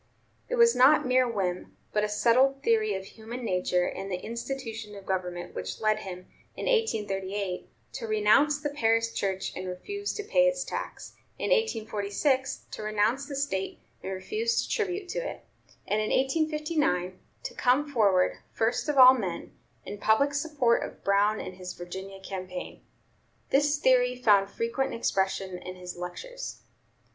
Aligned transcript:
It 0.49 0.55
was 0.55 0.75
not 0.75 1.05
mere 1.05 1.27
whim, 1.29 1.77
but 1.93 2.03
a 2.03 2.09
settled 2.09 2.63
theory 2.63 2.95
of 2.95 3.05
human 3.05 3.45
nature 3.45 3.85
and 3.87 4.11
the 4.11 4.19
institution 4.25 4.95
of 4.95 5.05
government, 5.05 5.53
which 5.53 5.79
led 5.79 5.99
him, 5.99 6.25
in 6.57 6.65
1838, 6.65 7.69
to 7.93 8.07
renounce 8.07 8.59
the 8.59 8.71
parish 8.71 9.13
church 9.13 9.53
and 9.55 9.67
refuse 9.67 10.11
to 10.15 10.23
pay 10.23 10.47
its 10.47 10.63
tax, 10.63 11.13
in 11.37 11.51
1846 11.51 12.65
to 12.71 12.81
renounce 12.81 13.27
the 13.27 13.35
State 13.35 13.77
and 14.01 14.11
refuse 14.11 14.65
tribute 14.67 15.07
to 15.09 15.19
it, 15.19 15.45
and 15.85 16.01
in 16.01 16.09
1859 16.09 17.19
to 17.43 17.53
come 17.53 17.87
forward, 17.93 18.39
first 18.51 18.89
of 18.89 18.97
all 18.97 19.13
men, 19.13 19.51
in 19.85 19.99
public 19.99 20.33
support 20.33 20.83
of 20.83 21.03
Brown 21.03 21.39
and 21.39 21.57
his 21.57 21.73
Virginia 21.75 22.19
campaign. 22.19 22.81
This 23.51 23.77
theory 23.77 24.15
found 24.15 24.49
frequent 24.49 24.95
expression 24.95 25.59
in 25.59 25.75
his 25.75 25.95
lectures. 25.95 26.63